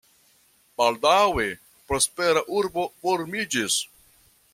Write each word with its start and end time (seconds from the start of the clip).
Baldaŭe 0.81 1.45
prospera 1.91 2.43
urbo 2.61 2.87
formiĝis. 3.05 3.77